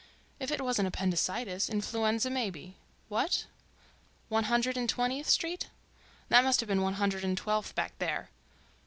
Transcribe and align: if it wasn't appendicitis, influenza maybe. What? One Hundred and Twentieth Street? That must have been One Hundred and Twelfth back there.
if 0.39 0.49
it 0.49 0.61
wasn't 0.61 0.87
appendicitis, 0.87 1.69
influenza 1.69 2.31
maybe. 2.31 2.75
What? 3.07 3.45
One 4.29 4.45
Hundred 4.45 4.75
and 4.75 4.89
Twentieth 4.89 5.29
Street? 5.29 5.67
That 6.29 6.43
must 6.43 6.59
have 6.59 6.65
been 6.67 6.81
One 6.81 6.95
Hundred 6.95 7.23
and 7.23 7.37
Twelfth 7.37 7.75
back 7.75 7.99
there. 7.99 8.31